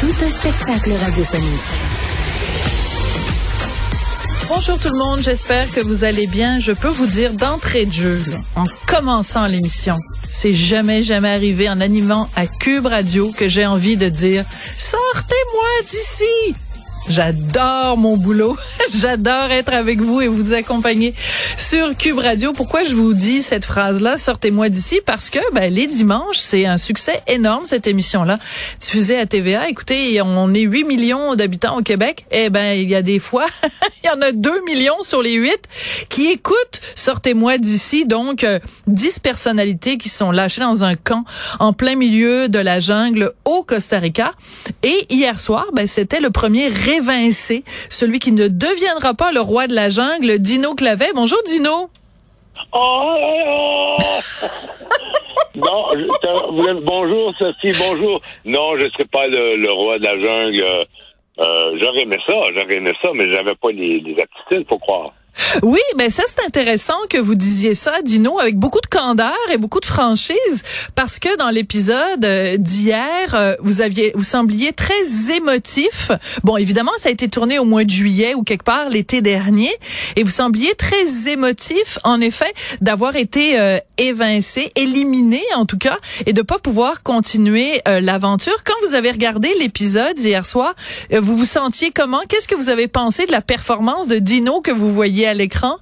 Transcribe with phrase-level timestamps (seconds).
[0.00, 1.60] Tout un spectacle radiophonique.
[4.48, 6.58] Bonjour tout le monde, j'espère que vous allez bien.
[6.58, 8.22] Je peux vous dire d'entrée de jeu,
[8.56, 9.98] en commençant l'émission,
[10.30, 14.46] c'est jamais, jamais arrivé en animant à Cube Radio que j'ai envie de dire
[14.78, 16.54] «Sortez-moi d'ici!»
[17.10, 18.56] J'adore mon boulot.
[18.94, 21.12] J'adore être avec vous et vous accompagner
[21.56, 22.52] sur Cube Radio.
[22.52, 25.00] Pourquoi je vous dis cette phrase-là, sortez-moi d'ici?
[25.04, 28.38] Parce que ben, les dimanches, c'est un succès énorme, cette émission-là,
[28.78, 29.68] diffusée à TVA.
[29.68, 32.26] Écoutez, on est 8 millions d'habitants au Québec.
[32.30, 33.46] Eh ben, il y a des fois,
[34.04, 35.50] il y en a 2 millions sur les 8
[36.08, 38.04] qui écoutent Sortez-moi d'ici.
[38.06, 38.46] Donc,
[38.86, 41.24] 10 euh, personnalités qui sont lâchées dans un camp
[41.58, 44.30] en plein milieu de la jungle au Costa Rica.
[44.82, 46.68] Et hier soir, ben, c'était le premier
[47.90, 51.12] celui qui ne deviendra pas le roi de la jungle, Dino Clavet.
[51.14, 51.88] Bonjour Dino.
[52.72, 53.96] Oh,
[55.56, 55.86] non,
[56.82, 58.18] bonjour Sophie, bonjour.
[58.44, 60.64] Non, je ne serai pas le, roi de la jungle.
[61.38, 65.12] Euh, j'aurais aimé ça, j'aurais aimé ça, mais j'avais pas les, les aptitudes, faut croire.
[65.62, 69.58] Oui, ben ça c'est intéressant que vous disiez ça, Dino, avec beaucoup de candeur et
[69.58, 70.62] beaucoup de franchise,
[70.94, 76.12] parce que dans l'épisode euh, d'hier, euh, vous aviez, vous sembliez très émotif.
[76.44, 79.72] Bon, évidemment, ça a été tourné au mois de juillet ou quelque part l'été dernier,
[80.14, 85.98] et vous sembliez très émotif, en effet, d'avoir été euh, évincé, éliminé en tout cas,
[86.26, 88.62] et de pas pouvoir continuer l'aventure.
[88.64, 90.74] Quand vous avez regardé l'épisode hier soir,
[91.12, 92.20] vous vous sentiez comment?
[92.28, 95.76] Qu'est-ce que vous avez pensé de la performance de Dino que vous voyez l'écran?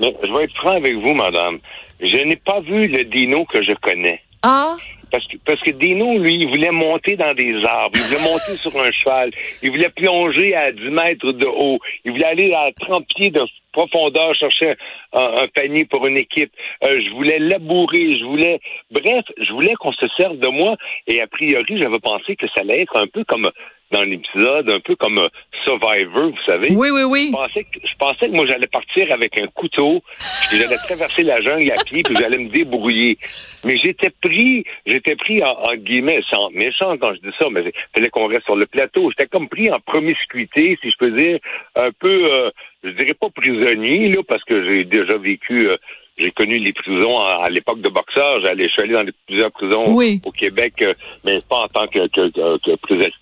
[0.00, 1.58] Mais je vais être franc avec vous, madame.
[2.00, 4.20] Je n'ai pas vu le Dino que je connais.
[4.42, 4.76] Ah?
[5.10, 8.54] Parce que, parce que Dino, lui, il voulait monter dans des arbres, il voulait monter
[8.62, 9.30] sur un cheval,
[9.62, 13.40] il voulait plonger à 10 mètres de haut, il voulait aller à 30 pieds de
[13.78, 14.74] profondeur chercher
[15.12, 16.52] un, panier pour une équipe.
[16.82, 18.60] Euh, je voulais labourer, je voulais...
[18.90, 22.62] Bref, je voulais qu'on se serve de moi, et a priori, j'avais pensé que ça
[22.62, 23.50] allait être un peu comme
[23.90, 25.28] dans l'épisode, un peu comme euh,
[25.64, 26.68] Survivor, vous savez.
[26.72, 27.30] Oui, oui, oui.
[27.30, 30.02] Je pensais que, je pensais que moi, j'allais partir avec un couteau,
[30.48, 33.18] puis j'allais traverser la jungle à pied, puis j'allais me débrouiller.
[33.64, 37.72] Mais j'étais pris, j'étais pris en, guillemets, sans méchant quand je dis ça, mais il
[37.94, 39.10] fallait qu'on reste sur le plateau.
[39.10, 41.38] J'étais comme pris en promiscuité, si je peux dire,
[41.74, 42.50] un peu, euh,
[42.88, 45.68] je dirais pas prisonnier, là, parce que j'ai déjà vécu...
[45.68, 45.76] Euh,
[46.20, 48.40] j'ai connu les prisons à, l'époque de boxeur.
[48.42, 49.84] J'allais, je suis allé dans plusieurs prisons
[50.24, 50.84] au Québec,
[51.24, 53.12] mais pas en tant que, que, que, que prisonnier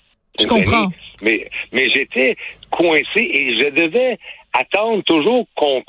[0.41, 0.89] je comprends.
[1.23, 2.37] Mais, mais j'étais
[2.71, 4.19] coincé et je devais
[4.53, 5.83] attendre toujours qu'on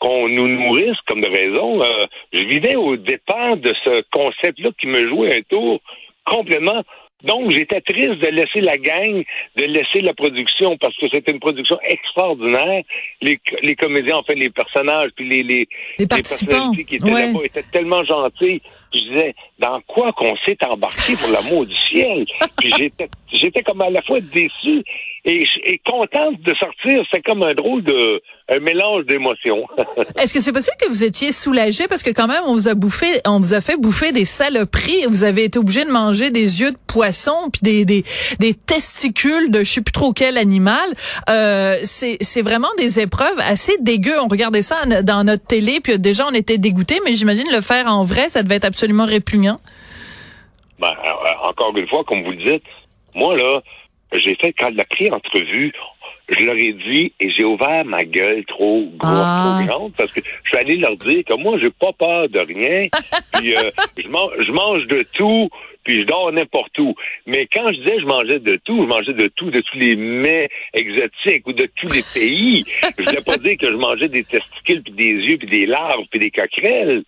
[0.00, 1.82] qu'on nous nourrisse comme de raison.
[1.82, 5.80] Euh, je vivais au dépens de ce concept-là qui me jouait un tour
[6.26, 6.82] complètement
[7.24, 9.24] donc, j'étais triste de laisser la gang,
[9.56, 12.82] de laisser la production, parce que c'était une production extraordinaire.
[13.22, 15.68] Les, les comédiens, enfin, les personnages, puis les, les,
[15.98, 18.60] les, participants qui étaient là-bas étaient tellement gentils.
[18.94, 22.24] Je disais, dans quoi qu'on s'est embarqué pour l'amour du ciel?
[22.58, 22.72] puis
[23.32, 24.82] j'étais, comme à la fois déçu
[25.24, 27.02] et, et contente de sortir.
[27.12, 29.66] C'est comme un drôle de, un mélange d'émotions.
[30.18, 31.86] Est-ce que c'est possible que vous étiez soulagé?
[31.88, 35.06] Parce que quand même on vous a bouffé, on vous a fait bouffer des saloperies.
[35.08, 38.04] Vous avez été obligé de manger des yeux de poisson puis des des,
[38.38, 40.94] des testicules de je sais plus trop quel animal.
[41.30, 44.14] Euh, c'est c'est vraiment des épreuves assez dégueu.
[44.22, 47.86] On regardait ça dans notre télé puis déjà on était dégoûté, mais j'imagine le faire
[47.86, 49.58] en vrai, ça devait être absolument répugnant.
[50.78, 52.64] Ben, euh, encore une fois, comme vous le dites,
[53.14, 53.60] moi là,
[54.12, 55.72] j'ai fait quand la pré-entrevue,
[56.28, 59.58] je leur ai dit et j'ai ouvert ma gueule trop ah.
[59.58, 62.38] trop grande parce que je suis allé leur dire que moi j'ai pas peur de
[62.38, 62.84] rien
[63.34, 65.50] puis euh, je mange je mange de tout
[65.84, 66.94] puis je dors n'importe où
[67.26, 69.96] mais quand je disais je mangeais de tout je mangeais de tout de tous les
[69.96, 72.64] mets exotiques ou de tous les pays
[72.98, 76.04] je voulais pas dire que je mangeais des testicules puis des yeux puis des larves
[76.10, 77.04] puis des coquerelles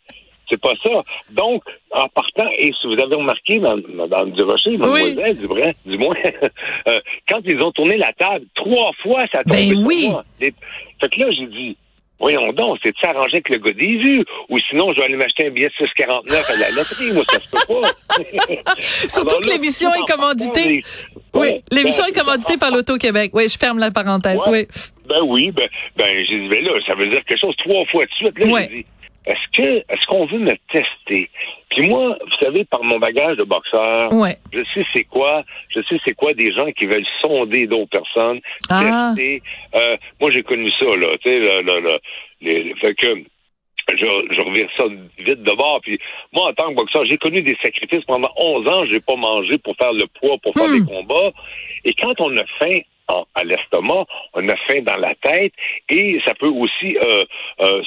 [0.48, 1.02] c'est pas ça.
[1.30, 6.14] Donc, en partant, et si vous avez remarqué, Madame Durocher, Mademoiselle du moins,
[6.88, 10.10] euh, quand ils ont tourné la table, trois fois, ça a tombé ben oui.
[10.38, 11.76] Fait que là, j'ai dit,
[12.18, 14.24] Voyons donc, c'est de s'arranger avec le gars des vues?
[14.48, 17.12] Ou sinon, je vais aller m'acheter un billet de 6,49 à la loterie.
[17.12, 18.72] Moi, ça se peut pas.
[18.80, 20.82] Surtout que l'émission est commanditée.
[21.34, 23.32] Oui, l'émission ben, est commanditée par l'Auto-Québec.
[23.34, 24.40] Oui, je ferme la parenthèse.
[24.48, 24.66] Oui.
[25.06, 28.04] Ben oui, ben, ben j'ai dit, ben là, ça veut dire quelque chose trois fois
[28.04, 28.38] de suite.
[28.38, 28.86] Là, j'ai dit,
[29.26, 31.30] est-ce que est-ce qu'on veut me tester?
[31.70, 34.36] Puis moi, vous savez, par mon bagage de boxeur, Ouais.
[34.52, 38.40] je sais c'est quoi, je sais c'est quoi des gens qui veulent sonder d'autres personnes,
[38.70, 39.12] Ah.
[39.14, 39.42] tester.
[39.74, 41.98] Euh, moi, j'ai connu ça, là, tu sais, le-
[42.40, 43.22] les- les- fait que
[43.90, 44.84] je, je revire ça
[45.18, 45.80] vite de bord.
[45.82, 45.98] Puis
[46.32, 48.82] moi, en tant que boxeur, j'ai connu des sacrifices pendant 11 ans.
[48.90, 50.78] J'ai pas mangé pour faire le poids, pour faire Hmm.
[50.80, 51.30] des combats.
[51.84, 52.78] Et quand on a faim
[53.08, 54.04] à l'estomac,
[54.34, 55.52] on a faim dans la tête
[55.88, 57.24] et ça peut aussi euh,
[57.60, 57.82] euh,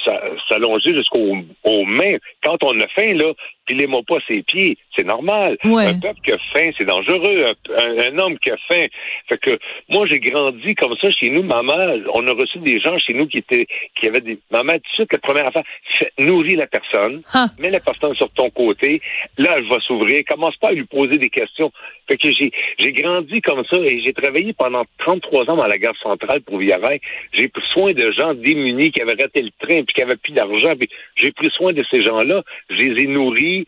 [0.48, 2.16] s'allonger jusqu'aux aux mains.
[2.42, 3.32] Quand on a faim, là,
[3.70, 5.56] pilez-moi pas ses pieds, c'est normal.
[5.64, 5.86] Ouais.
[5.86, 7.44] Un peuple qui a faim, c'est dangereux.
[7.46, 8.86] Un, un- un homme qui a faim.
[9.28, 9.58] Fait que
[9.88, 11.42] moi, j'ai grandi comme ça chez nous.
[11.44, 13.66] Ma mère, on a reçu des gens chez nous qui étaient
[13.98, 14.38] qui avaient des.
[14.50, 15.62] Ma mère, tout de suite, la première affaire,
[15.98, 17.46] c'est nourrir la personne, Ah.
[17.60, 19.00] mets la personne sur ton côté.
[19.38, 20.22] Là, elle va s'ouvrir.
[20.28, 21.70] Commence pas à lui poser des questions.
[22.08, 25.78] Fait que j'ai j'ai grandi comme ça et j'ai travaillé pendant 33 ans dans la
[25.78, 26.96] gare centrale pour Villarin.
[27.32, 30.32] J'ai pris soin de gens démunis qui avaient raté le train puis qui avaient plus
[30.32, 30.72] d'argent.
[31.16, 32.42] J'ai pris soin de ces gens-là.
[32.70, 33.59] Je les ai nourris.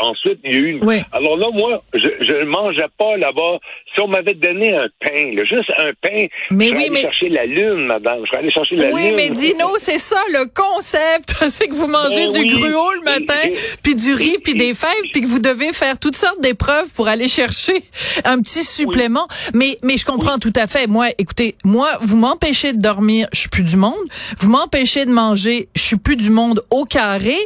[0.00, 0.84] Ensuite, il y a eu une.
[0.84, 1.00] Oui.
[1.12, 3.58] Alors là, moi, je je mangeais pas là-bas.
[3.94, 6.90] Si on m'avait donné un pain, là, juste un pain, Mais je serais oui, allé
[6.90, 8.20] mais- chercher la lune, madame.
[8.24, 9.14] Je serais allé chercher la Oui, lune.
[9.16, 11.34] mais Dino, c'est ça le concept.
[11.50, 12.60] C'est que vous mangez Ben du oui.
[12.60, 13.48] gruau le matin,
[13.82, 17.08] puis du riz, puis des fèves, puis que vous devez faire toutes sortes d'épreuves pour
[17.08, 17.82] aller chercher
[18.24, 19.26] un petit supplément.
[19.54, 20.86] Mais mais je comprends tout à fait.
[20.86, 23.94] Moi, écoutez, moi, vous m'empêchez de dormir, je suis plus du monde.
[24.38, 27.36] Vous m'empêchez de manger, je suis plus du monde au carré.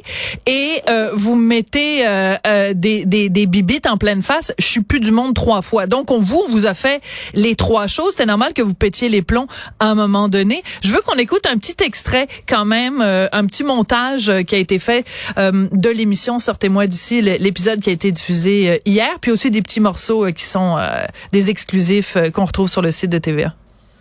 [0.46, 4.66] Et euh, vous me mettez euh, euh, des, des des bibites en pleine face, je
[4.66, 5.86] suis plus du monde trois fois.
[5.86, 7.02] Donc on vous vous a fait
[7.34, 8.12] les trois choses.
[8.12, 9.46] C'était normal que vous pétiez les plombs
[9.80, 10.62] à un moment donné.
[10.82, 14.54] Je veux qu'on écoute un petit extrait quand même, euh, un petit montage euh, qui
[14.54, 15.04] a été fait
[15.38, 19.62] euh, de l'émission Sortez-moi d'ici, l'épisode qui a été diffusé euh, hier, puis aussi des
[19.62, 23.18] petits morceaux euh, qui sont euh, des exclusifs euh, qu'on retrouve sur le site de
[23.18, 23.54] TVA.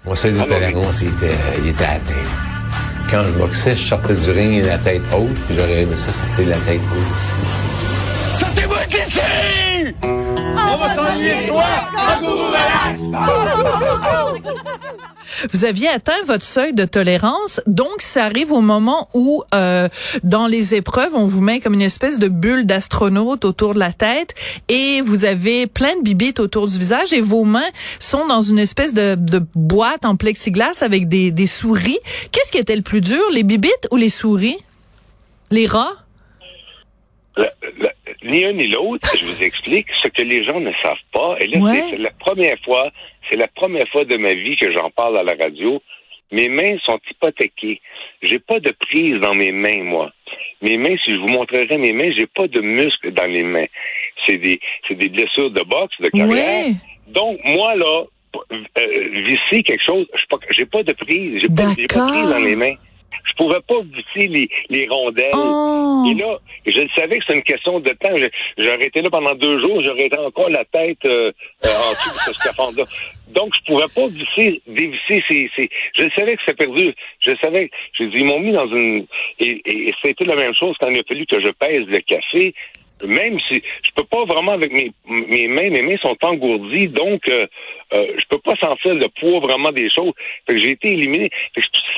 [0.06, 2.14] Mon seuil de tolérance, il était, il était atteint.
[3.10, 6.12] Quand je boxais, je sortais du ring et la tête haute, puis j'aurais aimé ça
[6.12, 8.40] sortir la tête haute ici aussi.
[8.40, 9.53] Sortez-moi d'ici!
[15.52, 19.90] Vous aviez atteint votre seuil de tolérance, donc ça arrive au moment où, euh,
[20.24, 23.92] dans les épreuves, on vous met comme une espèce de bulle d'astronaute autour de la
[23.92, 24.36] tête
[24.70, 28.60] et vous avez plein de bibites autour du visage et vos mains sont dans une
[28.60, 32.00] espèce de, de boîte en plexiglas avec des, des souris.
[32.32, 34.58] Qu'est-ce qui était le plus dur, les bibites ou les souris?
[35.52, 36.03] Les rats?
[37.38, 37.94] La- la-
[38.24, 41.36] ni un ni l'autre, je vous explique ce que les gens ne savent pas.
[41.40, 41.82] Et là, Ouais.
[41.90, 42.92] c'est- la première fois,
[43.30, 45.82] c'est la première fois de ma vie que j'en parle à la radio.
[46.32, 47.80] Mes mains sont hypothéquées.
[48.22, 50.12] J'ai pas de prise dans mes mains, moi.
[50.62, 53.66] Mes mains, si je vous montrerais mes mains, j'ai pas de muscles dans les mains.
[54.26, 56.28] C'est des, c'est des blessures de boxe, de carrière.
[56.68, 56.72] Ouais.
[57.08, 58.04] Donc, moi, là,
[58.36, 61.42] euh, visser quelque chose, je suis pas- j'ai pas de prise.
[61.42, 62.76] J'ai pas, j'ai pas de prise dans les mains.
[63.24, 65.32] Je pouvais pas visser les, les rondelles.
[65.34, 66.06] Oh.
[66.10, 68.16] Et là, je le savais que c'est une question de temps.
[68.58, 71.32] J'aurais été là pendant deux jours, j'aurais été encore la tête euh,
[71.66, 72.86] euh, en dessous de ce scaphandre-là.
[73.30, 75.70] Donc, je pouvais pas visser, dévisser ces, ces...
[75.96, 76.94] Je le savais que c'était perdu.
[77.20, 77.72] Je le savais.
[77.98, 79.06] Je dis, ils m'ont mis dans une...
[79.40, 82.02] Et, et, et c'était la même chose quand il a fallu que je pèse le
[82.02, 82.54] café.
[83.08, 87.22] Même si je peux pas vraiment avec mes, mes mains, mes mains sont engourdies, donc
[87.30, 87.46] euh,
[87.94, 90.14] euh, je peux pas sentir le poids vraiment des choses.
[90.48, 91.30] Fait que j'ai été éliminé.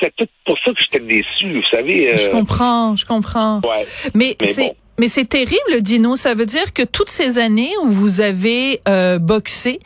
[0.00, 2.12] C'est tout pour ça que j'étais déçu, vous savez.
[2.12, 3.60] euh, Je comprends, je comprends.
[3.60, 3.84] Ouais.
[4.14, 4.74] Mais, Mais c'est bon.
[4.98, 6.16] Mais c'est terrible, Dino.
[6.16, 9.80] Ça veut dire que toutes ces années où vous avez euh, boxé,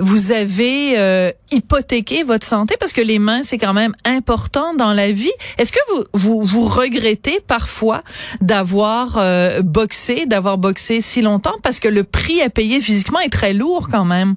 [0.00, 4.92] vous avez euh, hypothéqué votre santé parce que les mains c'est quand même important dans
[4.92, 5.32] la vie.
[5.58, 5.78] Est-ce que
[6.14, 8.02] vous vous, regrettez parfois
[8.40, 13.32] d'avoir euh, boxé, d'avoir boxé si longtemps parce que le prix à payer physiquement est
[13.32, 14.34] très lourd quand même?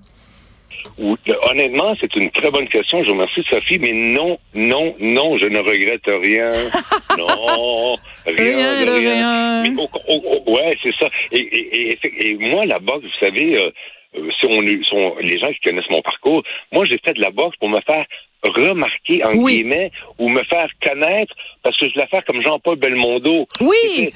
[1.02, 1.16] Euh,
[1.50, 3.02] honnêtement, c'est une très bonne question.
[3.04, 6.52] Je vous remercie, Sophie, mais non, non, non, je ne regrette rien.
[7.18, 9.14] non, rien, Rien de rien.
[9.14, 9.64] rien.
[9.64, 11.08] Mais ouais, c'est ça.
[11.32, 13.72] Et, et, et, et moi, la boxe, vous savez, euh,
[14.18, 17.22] euh, si on, est- sont les gens qui connaissent mon parcours, moi, j'ai fait de
[17.22, 18.06] la boxe pour me faire
[18.44, 19.58] remarquer, en Oui.
[19.58, 23.48] guillemets, ou me faire connaître, parce que je voulais faire comme Jean-Paul Belmondo.
[23.62, 24.10] Oui.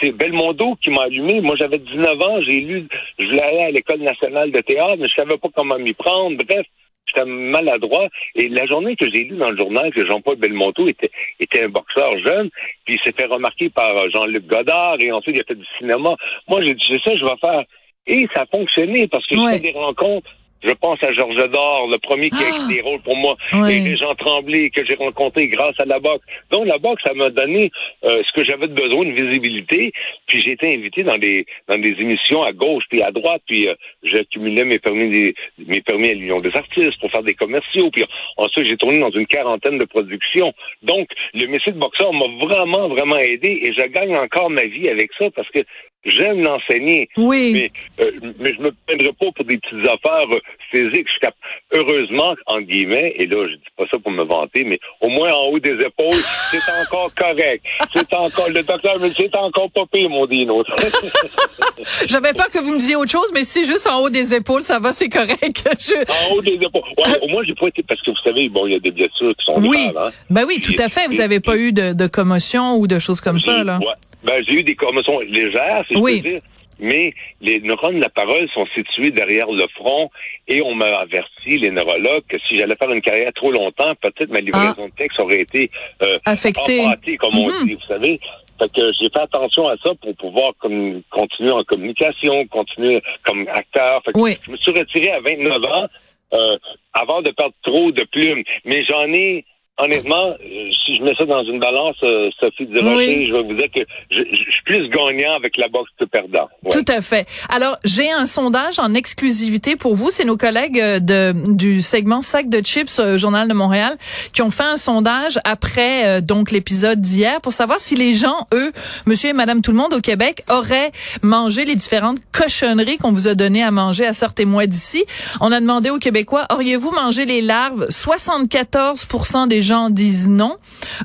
[0.00, 1.40] C'est- Belmondo qui m'a allumé.
[1.40, 2.86] Moi, j'avais 19 ans, j'ai lu,
[3.18, 6.36] je voulais aller à l'École nationale de théâtre, mais je savais pas comment m'y prendre.
[6.44, 6.64] Bref,
[7.06, 8.08] j'étais maladroit.
[8.36, 11.68] Et la journée que j'ai lu dans le journal que Jean-Paul Belmondo était, était un
[11.68, 12.50] boxeur jeune,
[12.84, 15.66] puis il s'est fait remarquer par euh, Jean-Luc Godard, et ensuite il a fait du
[15.78, 16.14] cinéma.
[16.48, 17.64] Moi, j'ai dit, c'est ça je vais faire.
[18.06, 19.44] Et ça a fonctionné, parce que Ouais.
[19.46, 20.30] je fais des rencontres.
[20.64, 22.56] Je pense à Georges Dor, le premier qui a Ah.
[22.56, 23.76] écrit des rôles pour moi, Ouais.
[23.76, 26.24] et Régent Tremblay, que j'ai rencontré grâce à la boxe.
[26.50, 27.70] Donc, la boxe, ça m'a donné
[28.04, 29.92] euh, ce que j'avais de besoin, une visibilité.
[30.26, 33.42] Puis j'ai été invité dans des dans des émissions à gauche puis à droite.
[33.46, 37.34] Puis euh, j'accumulais mes permis des, mes permis à l'Union des artistes pour faire des
[37.34, 37.90] commerciaux.
[37.90, 38.04] Puis
[38.38, 40.52] ensuite, j'ai tourné dans une quarantaine de productions.
[40.82, 44.88] Donc, le métier de boxeur m'a vraiment, vraiment aidé et je gagne encore ma vie
[44.88, 45.60] avec ça parce que
[46.06, 47.08] J'aime l'enseigner.
[47.16, 47.52] Oui.
[47.98, 51.06] Mais, euh, mais je me plaindrai pas pour des petites affaires euh, physiques.
[51.14, 51.34] Je cap-
[51.72, 55.32] Heureusement, en guillemets, et là, je dis pas ça pour me vanter, mais au moins
[55.32, 56.12] en haut des épaules,
[56.50, 57.64] c'est encore correct.
[57.92, 60.62] C'est encore, le docteur me dit, c'est encore pas pire, mon dino.
[62.06, 64.62] J'avais peur que vous me disiez autre chose, mais si juste en haut des épaules,
[64.62, 65.40] ça va, c'est correct.
[65.78, 66.82] Je- en haut des épaules.
[66.98, 68.90] Ouais, au moins, j'ai pas été, parce que vous savez, bon, il y a des
[68.90, 69.88] blessures qui sont Oui.
[69.92, 70.16] graves, hein.
[70.30, 71.06] Ben oui, tout à fait.
[71.08, 73.78] Vous avez pas eu de, de commotion ou de choses comme ça, là.
[73.78, 73.86] ouais.
[74.22, 76.16] Ben, j'ai eu des commotions légères, Oui.
[76.18, 76.40] je peux dire.
[76.80, 80.10] Mais les neurones de la parole sont situés derrière le front
[80.48, 84.28] et on m'a averti, les neurologues, que si j'allais faire une carrière trop longtemps, peut-être
[84.30, 85.70] ma livraison de texte aurait été
[86.02, 86.84] euh, Affecté.
[86.84, 87.66] empâtée, comme on Mhm.
[87.68, 88.18] dit, vous savez.
[88.58, 93.46] Fait que j'ai fait attention à ça pour pouvoir comme, continuer en communication, continuer comme
[93.48, 94.02] acteur.
[94.04, 94.36] Fait que Oui.
[94.44, 95.86] Je me suis retiré à 29 ans
[96.34, 96.58] euh,
[96.92, 98.42] avant de perdre trop de plumes.
[98.64, 99.44] Mais j'en ai,
[99.78, 103.26] honnêtement, si je mets ça dans une balance, euh, Sophie Durocher, Oui.
[103.26, 106.04] je vais vous dire que je, je- je suis plus gagnant avec la boxe que
[106.04, 106.48] perdant.
[106.62, 106.70] Ouais.
[106.70, 107.26] Tout à fait.
[107.48, 110.10] Alors, j'ai un sondage en exclusivité pour vous.
[110.12, 113.96] C'est nos collègues euh, de, du segment Sac de chips euh, Journal de Montréal
[114.32, 118.46] qui ont fait un sondage après euh, donc l'épisode d'hier pour savoir si les gens,
[118.54, 118.70] eux,
[119.06, 123.26] monsieur et madame tout le monde au Québec, auraient mangé les différentes cochonneries qu'on vous
[123.28, 125.04] a données à manger à Sortez-moi d'ici.
[125.40, 127.86] On a demandé aux Québécois, auriez-vous mangé les larves?
[127.88, 129.06] 74
[129.48, 130.56] des gens disent non.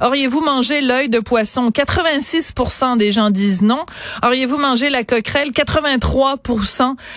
[0.02, 1.72] Auriez-vous mangé l'œil de poisson?
[1.72, 2.54] 86
[2.98, 3.84] des gens disent non.
[4.24, 5.52] Auriez-vous mangé la coquerelle?
[5.52, 6.38] 83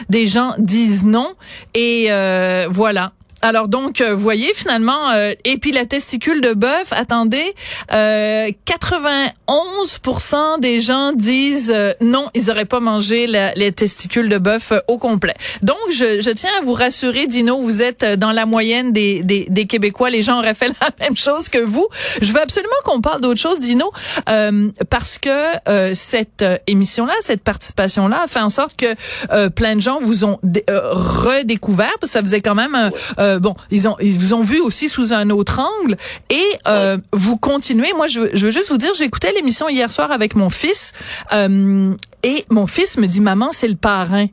[0.08, 1.34] des gens disent non.
[1.74, 3.12] Et euh, voilà.
[3.42, 7.54] Alors donc, euh, vous voyez finalement, euh, et puis la testicule de bœuf, attendez,
[7.92, 8.48] euh,
[9.48, 14.72] 91% des gens disent euh, non, ils auraient pas mangé la- les testicules de bœuf
[14.72, 15.34] euh, au complet.
[15.62, 19.22] Donc, je, je tiens à vous rassurer, Dino, vous êtes euh, dans la moyenne des,
[19.22, 20.10] des, des Québécois.
[20.10, 21.86] Les gens auraient fait la même chose que vous.
[22.20, 23.90] Je veux absolument qu'on parle d'autre chose, Dino,
[24.28, 25.30] euh, parce que
[25.68, 28.86] euh, cette euh, émission-là, cette participation-là, a fait en sorte que
[29.32, 32.74] euh, plein de gens vous ont dé- euh, redécouvert, parce que ça faisait quand même,
[32.76, 32.90] un-
[33.34, 35.96] euh, bon, ils ont, ils vous ont vu aussi sous un autre angle,
[36.30, 37.92] et euh, vous continuez.
[37.96, 40.92] Moi, je, veux- je veux juste vous dire, j'écoutais l'émission hier soir avec mon fils,
[41.32, 44.26] euh, et mon fils me dit, maman, c'est le parrain.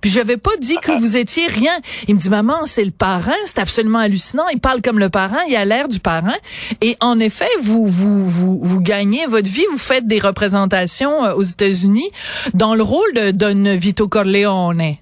[0.00, 1.72] Puis j'avais pas dit que vous étiez rien.
[2.08, 4.46] Il me dit maman, c'est le parrain, c'est absolument hallucinant.
[4.52, 6.34] Il parle comme le parrain, il a l'air du parrain.
[6.82, 11.32] Et en effet, vous vous vous vous gagnez votre vie, vous faites des représentations euh,
[11.34, 12.10] aux États-Unis
[12.52, 14.96] dans le rôle de Don Vito Corleone.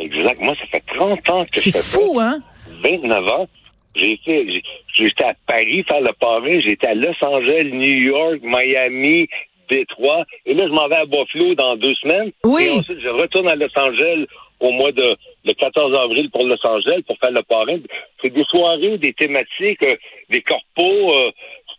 [0.00, 0.40] Exact.
[0.40, 2.30] Moi, ça fait 30 ans que je C'est fais fou, ça.
[2.30, 2.38] hein?
[2.82, 3.48] 29 ans.
[3.94, 4.62] J'ai fait, j'ai-
[4.94, 9.26] j'étais à Paris faire le parrain, j'étais à Los Angeles, New York, Miami,
[9.68, 12.30] Détroit, et là, je m'en vais à Buffalo dans deux semaines.
[12.44, 12.62] Oui.
[12.66, 14.26] Et ensuite, je retourne à Los Angeles
[14.60, 17.78] au mois de, le 14 avril pour Los Angeles pour faire le parrain.
[18.22, 19.96] C'est des soirées, des thématiques, euh,
[20.28, 21.30] des corpos, euh,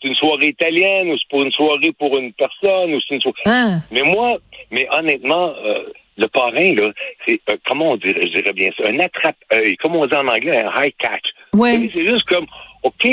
[0.02, 3.22] c'est une soirée italienne, ou c'est pour une soirée pour une personne, ou c'est une
[3.22, 3.38] soirée...
[3.46, 4.38] Hein Mais moi,
[4.72, 5.84] mais honnêtement, euh,
[6.18, 6.92] le parrain, là,
[7.26, 10.28] c'est, euh, comment on dirait, je dirais bien ça, un attrape-œil, comme on dit en
[10.28, 11.24] anglais, un high catch.
[11.54, 11.90] Ouais.
[11.94, 12.46] C'est juste comme,
[12.84, 13.06] OK,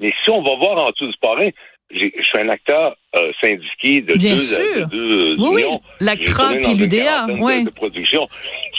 [0.00, 1.48] mais si on va voir en dessous du parrain,
[1.90, 4.88] je suis un acteur euh, syndiqué de Bien deux, sûr.
[4.88, 5.78] de deux Oui, oui,
[6.18, 7.62] J'ai tourné puis l'UDA, de- ouais.
[7.64, 8.28] de production.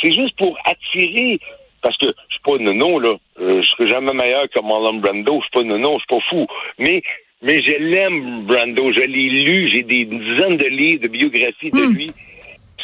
[0.01, 1.39] C'est juste pour attirer,
[1.81, 3.15] parce que je suis pas nono, là.
[3.39, 5.39] Euh, je serai jamais meilleur que Marlon Brando.
[5.39, 6.47] Je suis pas nono, je suis pas fou.
[6.79, 7.01] Mais,
[7.41, 8.91] mais je l'aime, Brando.
[8.91, 9.69] Je l'ai lu.
[9.71, 11.93] J'ai des dizaines de livres de biographies de Hmm.
[11.95, 12.11] lui.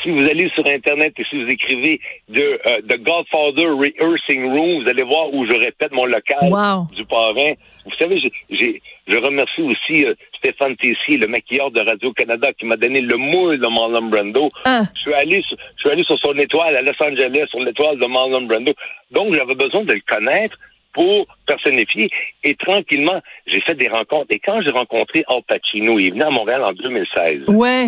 [0.04, 4.84] Si vous allez sur Internet et si vous écrivez de euh, The Godfather Rehearsing Room,
[4.84, 6.88] vous allez voir où je répète mon local Wow.
[6.96, 7.54] du parrain.
[7.86, 12.76] Vous savez, j'ai, je remercie aussi euh, Stéphane Tessier, le maquilleur de Radio-Canada, qui m'a
[12.76, 14.50] donné le moule de Marlon Brando.
[14.66, 14.84] Hein.
[14.96, 17.98] Je suis allé, sur- je suis allé sur son étoile à Los Angeles, sur l'étoile
[17.98, 18.74] de Marlon Brando.
[19.12, 20.58] Donc, j'avais besoin de le connaître
[20.94, 22.10] pour personnifier.
[22.44, 24.28] Et tranquillement, j'ai fait des rencontres.
[24.32, 27.44] Et quand j'ai rencontré Al Pacino, il est venu à Montréal en 2016.
[27.48, 27.88] Ouais.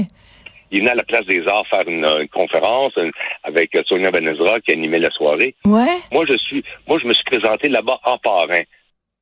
[0.71, 3.11] Il venait à la Place des Arts faire une, une conférence une-
[3.43, 5.55] avec euh, Sonia Benezra qui animait la soirée.
[5.65, 5.97] Ouais.
[6.11, 8.61] Moi, je suis, moi, je me suis présenté là-bas en parrain.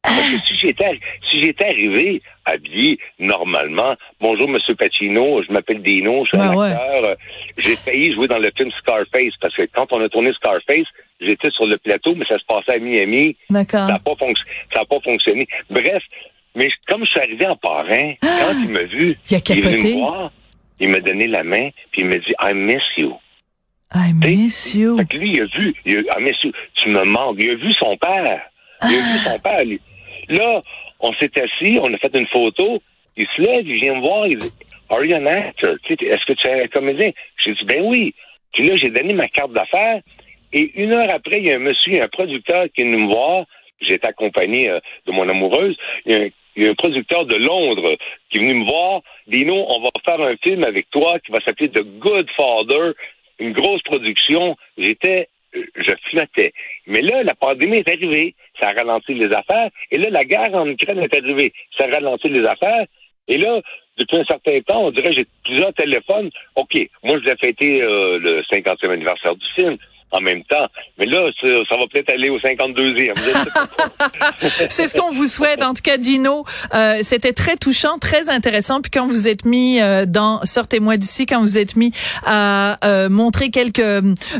[0.03, 1.00] Parce que si j'étais,
[1.31, 6.71] si j'étais arrivé habillé normalement, bonjour Monsieur Pacino, je m'appelle Dino, je suis un ouais.
[6.71, 7.03] acteur.
[7.05, 7.15] euh,
[7.57, 10.88] J'ai failli jouer dans le film Scarface parce que quand on a tourné Scarface,
[11.21, 13.38] j'étais sur le plateau, mais ça se passait à Miami.
[13.50, 13.88] D'accord.
[13.88, 15.47] Ça n'a pas, fonc- fonctionné.
[15.69, 16.03] Bref,
[16.55, 19.62] mais comme je suis arrivé en parrain, quand il m'a vu, Il a est venu
[19.62, 19.93] capoté.
[19.95, 20.31] me voir,
[20.83, 23.17] il m'a donné la main, puis il m'a dit I miss you.
[23.95, 24.97] I miss you.
[24.97, 27.37] Fait que lui, il a vu, il a, ah, mais tu tu me manques.
[27.39, 28.41] Il a vu son père.
[28.83, 29.79] Il a vu son père, lui.
[30.29, 30.61] Là,
[30.99, 32.81] on s'est assis, on a fait une photo.
[33.15, 34.51] Il se lève, il vient me voir, il dit,
[34.89, 35.75] Are you an actor?
[35.89, 37.11] Est-ce que tu es un comédien?
[37.43, 38.13] J'ai dit, ben oui.
[38.53, 40.01] Puis là, j'ai donné ma carte d'affaires.
[40.51, 43.11] Et une heure après, il y a un monsieur, un producteur qui est venu me
[43.11, 43.45] voir.
[43.81, 45.75] J'étais accompagné euh, de mon amoureuse.
[46.05, 47.95] Il y a un il y a un producteur de Londres
[48.29, 49.01] qui est venu me voir.
[49.27, 52.91] Dino, on va faire un film avec toi qui va s'appeler The Good Father,
[53.39, 54.55] une grosse production.
[54.77, 56.53] J'étais, je flottais.
[56.88, 58.36] Mais là, la pandémie est arrivée.
[58.60, 59.69] Ça a ralenti les affaires.
[59.91, 61.53] Et là, la guerre en Ukraine est arrivée.
[61.77, 62.86] Ça a ralenti les affaires.
[63.27, 63.62] Et là,
[63.98, 66.29] depuis un certain temps, on dirait j'ai plusieurs téléphones.
[66.55, 69.77] OK, moi, je l'ai fêté euh, le 50e anniversaire du film
[70.13, 70.67] en même temps.
[71.00, 73.13] Mais là, ça, va peut-être aller au 52e.
[74.70, 75.63] C'est ce qu'on vous souhaite.
[75.63, 78.79] En tout cas, Dino, euh, c'était très touchant, très intéressant.
[78.82, 81.91] Puis quand vous êtes mis euh, dans Sortez-moi d'ici, quand vous êtes mis
[82.25, 83.82] à euh, montrer quelques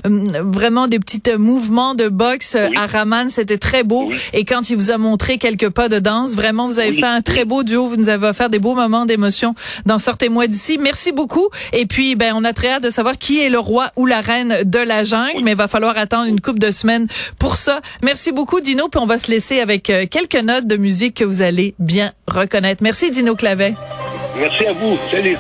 [0.04, 4.12] vraiment des petits mouvements de boxe à Raman, c'était très beau.
[4.34, 7.22] Et quand il vous a montré quelques pas de danse, vraiment, vous avez fait un
[7.22, 7.88] très beau duo.
[7.88, 9.56] Vous nous avez offert des beaux moments d'émotion
[9.88, 10.78] dans Sortez-moi d'ici.
[10.80, 11.50] Merci beaucoup.
[11.72, 14.22] Et puis, ben, on a très hâte de savoir qui est le roi ou la
[14.22, 15.42] reine de la jungle.
[15.44, 17.08] Mais va falloir attendre une couple de semaines
[17.40, 17.82] pour ça.
[18.04, 18.90] Merci beaucoup, Dino.
[18.90, 22.12] Puis on va se laisser avec euh, quelques notes de musique que vous allez bien
[22.28, 22.84] reconnaître.
[22.84, 23.74] Merci, Dino Clavet.
[24.38, 24.98] Merci à vous.
[25.12, 25.38] Salut.